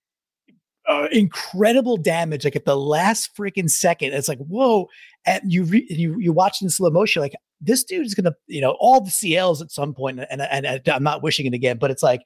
[0.87, 4.13] uh, incredible damage, like at the last freaking second.
[4.13, 4.87] It's like whoa,
[5.25, 8.77] and you re- you you watch in slow motion, like this dude's gonna, you know,
[8.79, 11.91] all the CLs at some point, and and, and I'm not wishing it again, but
[11.91, 12.21] it's like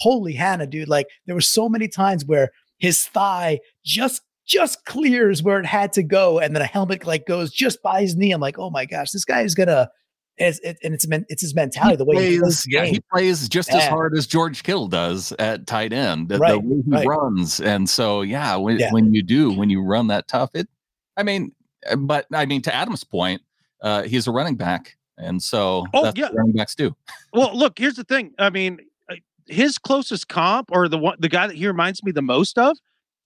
[0.00, 0.88] holy Hannah, dude.
[0.88, 5.92] Like there were so many times where his thigh just just clears where it had
[5.94, 8.32] to go, and then a helmet like goes just by his knee.
[8.32, 9.88] I'm like, oh my gosh, this guy is gonna.
[10.36, 12.40] It's, it, and it's it's his mentality, the way he plays.
[12.40, 16.28] plays, yeah, he plays just as hard as George Kittle does at tight end.
[16.28, 17.06] The, the way he right.
[17.06, 18.90] runs, and so yeah, when Yeah.
[18.92, 20.68] when you do when you run that tough, it.
[21.16, 21.52] I mean,
[21.98, 23.42] but I mean to Adam's point,
[23.80, 26.26] uh, he's a running back, and so Oh, that's yeah.
[26.26, 26.96] what running backs do.
[27.32, 28.34] well, look, here's the thing.
[28.36, 29.14] I mean, uh,
[29.46, 32.76] his closest comp, or the one, the guy that he reminds me the most of,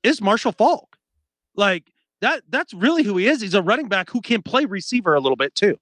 [0.03, 0.99] is Marshall Faulk.
[1.57, 1.91] Like
[2.21, 2.43] that.
[2.51, 3.41] That's really who he is.
[3.41, 5.79] He's a running back who can play receiver a little bit too.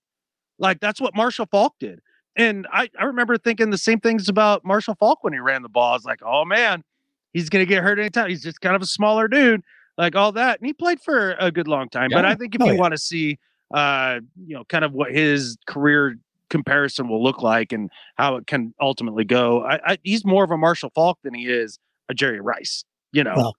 [0.59, 2.01] Like that's what Marshall Faulk did.
[2.37, 5.69] And I, I remember thinking the same things about Marshall Faulk when he ran the
[5.69, 5.93] ball.
[5.93, 6.85] I was like, oh man,
[7.33, 8.29] he's going to get hurt anytime.
[8.29, 9.63] He's just kind of a smaller dude,
[9.97, 10.61] like all that.
[10.61, 12.11] And he played for a good long time.
[12.11, 12.19] Yeah.
[12.19, 12.81] But I think if oh, you yeah.
[12.81, 13.39] want to see,
[13.75, 16.17] uh, you know, kind of what his career
[16.51, 20.51] comparison will look like and how it can ultimately go, I, I, he's more of
[20.51, 22.85] a Marshall Faulk than he is a Jerry Rice.
[23.13, 23.57] You know, well,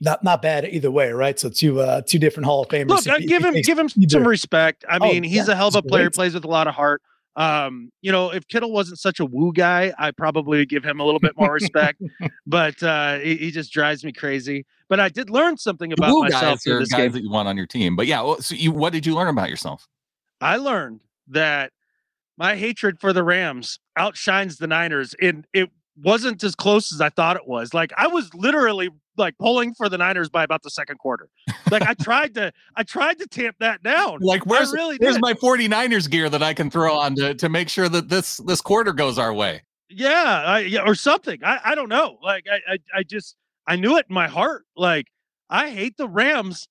[0.00, 1.38] not not bad either way, right?
[1.38, 3.06] So two uh two different Hall of Famers.
[3.06, 4.84] Look, give him give him some respect.
[4.88, 6.66] I oh, mean, oh, he's yeah, a hell of a player, plays with a lot
[6.66, 7.02] of heart.
[7.36, 10.98] Um, you know, if Kittle wasn't such a woo guy, I probably would give him
[10.98, 12.02] a little bit more respect.
[12.46, 14.66] but uh, he, he, just drives me crazy.
[14.88, 17.12] But I did learn something about woo myself guys are this guys game.
[17.12, 17.94] that you want on your team.
[17.94, 19.86] But yeah, so you, what did you learn about yourself?
[20.40, 21.70] I learned that
[22.36, 25.14] my hatred for the Rams outshines the Niners.
[25.22, 25.70] And it
[26.02, 27.74] wasn't as close as I thought it was.
[27.74, 31.28] Like I was literally like pulling for the Niners by about the second quarter.
[31.70, 34.18] Like I tried to I tried to tamp that down.
[34.20, 35.22] Like where's really where's did.
[35.22, 38.60] my 49ers gear that I can throw on to, to make sure that this this
[38.60, 39.62] quarter goes our way.
[39.90, 41.40] Yeah, I, yeah or something.
[41.44, 42.18] I, I don't know.
[42.22, 44.64] Like I, I I just I knew it in my heart.
[44.76, 45.06] Like
[45.50, 46.68] I hate the Rams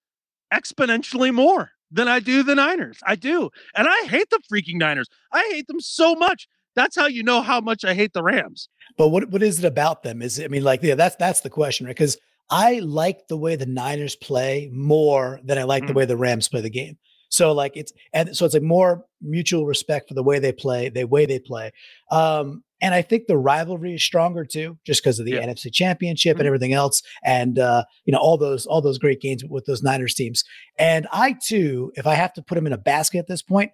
[0.54, 3.00] exponentially more than I do the Niners.
[3.06, 3.50] I do.
[3.76, 5.08] And I hate the freaking Niners.
[5.32, 6.48] I hate them so much.
[6.78, 8.70] That's how you know how much I hate the Rams.
[8.98, 10.22] But what what is it about them?
[10.22, 11.96] Is it, I mean, like, yeah, that's that's the question, right?
[11.96, 12.18] Because
[12.50, 15.88] I like the way the Niners play more than I like mm.
[15.88, 16.98] the way the Rams play the game.
[17.30, 20.90] So like it's and so it's like more mutual respect for the way they play,
[20.90, 21.72] the way they play.
[22.12, 25.46] Um, and I think the rivalry is stronger too, just because of the yeah.
[25.46, 26.42] NFC Championship mm-hmm.
[26.42, 29.82] and everything else, and uh, you know all those all those great games with those
[29.82, 30.44] Niners teams.
[30.78, 33.72] And I too, if I have to put them in a basket at this point,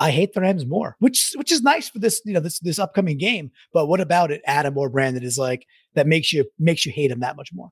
[0.00, 2.78] I hate the Rams more, which which is nice for this, you know, this this
[2.78, 3.50] upcoming game.
[3.72, 7.10] But what about it, Adam or Brandon, is like that makes you makes you hate
[7.10, 7.70] him that much more?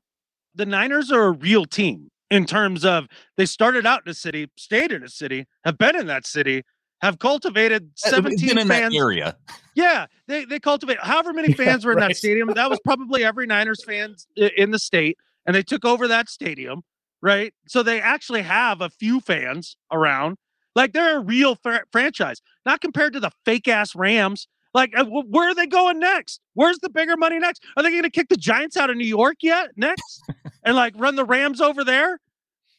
[0.54, 4.50] The Niners are a real team in terms of they started out in a city,
[4.56, 6.64] stayed in a city, have been in that city,
[7.00, 8.94] have cultivated uh, 17 in fans.
[8.94, 9.36] area.
[9.74, 12.08] Yeah, they they cultivate however many fans were in right.
[12.08, 12.52] that stadium.
[12.54, 16.82] That was probably every Niners fans in the state, and they took over that stadium,
[17.22, 17.54] right?
[17.68, 20.38] So they actually have a few fans around
[20.76, 24.46] like they're a real fr- franchise, not compared to the fake ass Rams.
[24.74, 26.40] Like, uh, where are they going next?
[26.52, 27.64] Where's the bigger money next?
[27.76, 30.22] Are they going to kick the Giants out of New York yet next
[30.62, 32.20] and like run the Rams over there?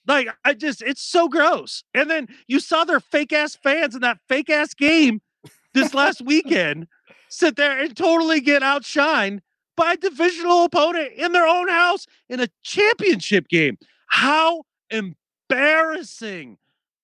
[0.06, 1.84] Like, I just, it's so gross.
[1.94, 5.22] And then you saw their fake ass fans in that fake ass game
[5.74, 6.88] this last weekend
[7.30, 9.40] sit there and totally get outshined
[9.76, 13.78] by a divisional opponent in their own house in a championship game.
[14.08, 16.58] How embarrassing.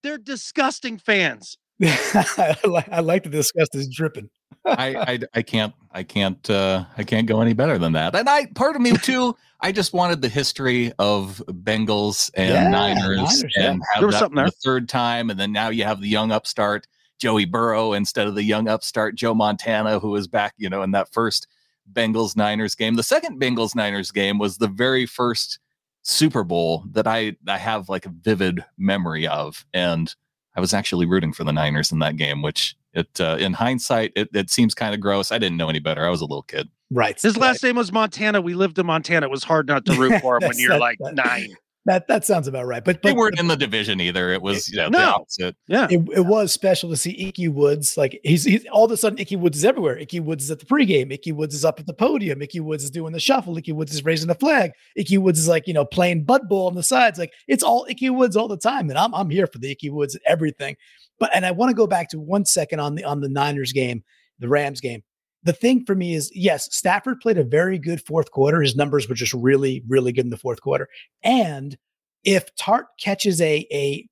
[0.03, 1.57] They're disgusting fans.
[1.81, 4.29] I, like, I like to discuss this dripping.
[4.65, 8.15] I, I, I can't I can't uh I can't go any better than that.
[8.15, 9.35] And I part of me too.
[9.59, 14.01] I just wanted the history of Bengals and yeah, Niners, Niners, and yeah.
[14.01, 16.85] have that the third time, and then now you have the young upstart
[17.17, 20.91] Joey Burrow instead of the young upstart Joe Montana, who was back, you know, in
[20.91, 21.47] that first
[21.91, 22.95] Bengals Niners game.
[22.95, 25.59] The second Bengals Niners game was the very first
[26.03, 30.13] Super Bowl that I I have like a vivid memory of, and
[30.55, 34.11] I was actually rooting for the Niners in that game, which it uh, in hindsight
[34.15, 35.31] it, it seems kind of gross.
[35.31, 36.05] I didn't know any better.
[36.05, 36.69] I was a little kid.
[36.91, 37.19] Right.
[37.19, 37.41] His right.
[37.41, 38.39] last name was Montana.
[38.41, 39.25] We lived in Montana.
[39.25, 41.55] It was hard not to root for him when you're that, like that, nine.
[41.85, 42.83] That that sounds about right.
[42.83, 44.31] But, but they weren't in the division either.
[44.31, 45.25] It was you know, no.
[45.67, 45.87] Yeah.
[45.89, 47.97] It, it, was special to see Ickey Woods.
[47.97, 49.97] Like he's, he's all of a sudden Ickey Woods is everywhere.
[49.97, 51.11] Ickey Woods is at the pregame.
[51.11, 52.41] Ickey Woods is up at the podium.
[52.41, 53.57] Ickey Woods is doing the shuffle.
[53.57, 54.71] Ickey Woods is raising the flag.
[54.95, 57.19] Ickey Woods is like, you know, playing Bud Bowl on the sides.
[57.19, 58.89] Like it's all Ickey Woods all the time.
[58.89, 60.77] And I'm I'm here for the Ickey Woods and everything.
[61.19, 63.73] But and I want to go back to one second on the on the Niners
[63.73, 64.03] game,
[64.39, 65.03] the Rams game
[65.43, 68.61] the thing for me is yes, Stafford played a very good fourth quarter.
[68.61, 70.87] His numbers were just really, really good in the fourth quarter.
[71.23, 71.77] And
[72.23, 74.07] if Tartt catches a a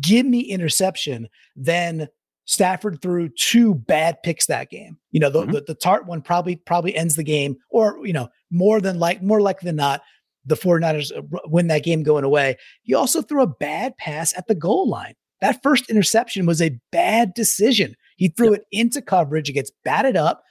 [0.00, 2.08] give me interception, then
[2.46, 4.98] Stafford threw two bad picks that game.
[5.12, 5.52] You know, the, mm-hmm.
[5.52, 9.22] the, the Tartt one probably probably ends the game, or you know, more than like
[9.22, 10.02] more likely than not,
[10.44, 12.56] the 49ers uh, win that game going away.
[12.82, 15.14] He also threw a bad pass at the goal line.
[15.40, 17.96] That first interception was a bad decision.
[18.16, 18.60] He threw yep.
[18.60, 20.43] it into coverage, it gets batted up,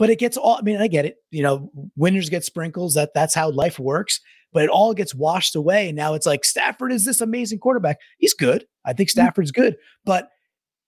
[0.00, 1.18] but it gets all I mean, I get it.
[1.30, 2.94] You know, winners get sprinkles.
[2.94, 4.20] That that's how life works
[4.52, 5.88] but it all gets washed away.
[5.88, 7.98] And now it's like Stafford is this amazing quarterback.
[8.18, 8.66] He's good.
[8.84, 9.20] I think mm-hmm.
[9.20, 10.28] Stafford's good, but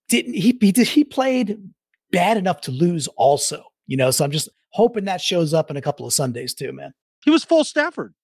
[0.08, 0.56] didn't he?
[0.60, 1.58] He did he played
[2.10, 3.64] bad enough to lose also.
[3.86, 6.72] You know, so I'm just hoping that shows up in a couple of Sundays too,
[6.72, 6.92] man.
[7.24, 8.14] He was full Stafford.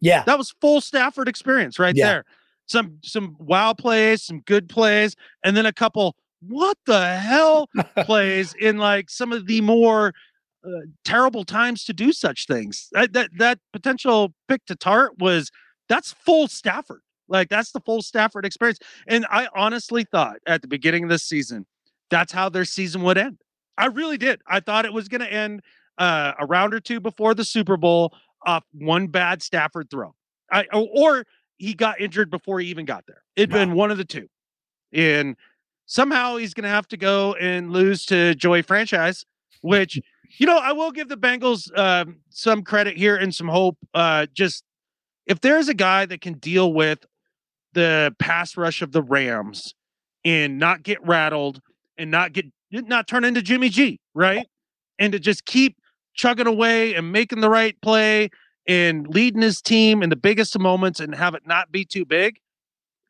[0.00, 2.06] Yeah, that was full Stafford experience right yeah.
[2.06, 2.24] there.
[2.66, 7.68] Some some wow plays, some good plays, and then a couple what the hell
[8.04, 10.14] plays in like some of the more
[10.64, 12.88] uh, terrible times to do such things.
[12.92, 15.50] That, that that potential pick to Tartt was
[15.88, 17.00] that's full Stafford.
[17.28, 18.78] Like that's the full Stafford experience.
[19.06, 21.66] And I honestly thought at the beginning of this season,
[22.10, 23.38] that's how their season would end.
[23.76, 24.40] I really did.
[24.46, 25.62] I thought it was going to end
[25.98, 28.12] uh, a round or two before the Super Bowl
[28.44, 30.14] off one bad Stafford throw.
[30.50, 31.24] I, or
[31.58, 33.22] he got injured before he even got there.
[33.36, 33.58] It'd wow.
[33.58, 34.28] been one of the two.
[34.92, 35.36] And
[35.86, 39.24] somehow he's going to have to go and lose to Joey franchise,
[39.60, 40.00] which,
[40.36, 43.76] you know, I will give the Bengals uh, some credit here and some hope.
[43.94, 44.64] Uh, just
[45.26, 47.04] if there's a guy that can deal with
[47.72, 49.74] the pass rush of the Rams
[50.24, 51.60] and not get rattled
[51.96, 54.46] and not get not turn into Jimmy G, right?
[54.98, 55.76] And to just keep
[56.14, 58.30] chugging away and making the right play
[58.66, 62.38] and leading his team in the biggest moments and have it not be too big.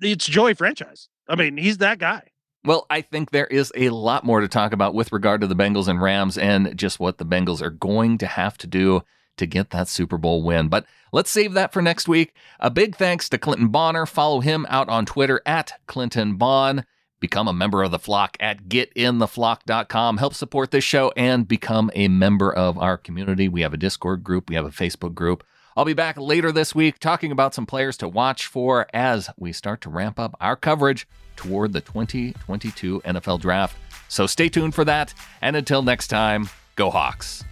[0.01, 1.09] It's Joey franchise.
[1.29, 2.29] I mean, he's that guy.
[2.65, 5.55] Well, I think there is a lot more to talk about with regard to the
[5.55, 9.03] Bengals and Rams and just what the Bengals are going to have to do
[9.37, 10.69] to get that Super Bowl win.
[10.69, 12.35] But let's save that for next week.
[12.61, 14.07] A big thanks to Clinton Bonner.
[14.07, 16.85] Follow him out on Twitter at Clinton Bon.
[17.21, 20.19] Become a member of the flock at getintheflock.com.
[20.19, 23.49] Help support this show and become a member of our community.
[23.49, 25.45] We have a Discord group, we have a Facebook group.
[25.79, 29.53] I'll be back later this week talking about some players to watch for as we
[29.53, 31.07] start to ramp up our coverage
[31.37, 33.77] toward the 2022 NFL Draft.
[34.09, 35.15] So stay tuned for that.
[35.41, 37.45] And until next time, go Hawks.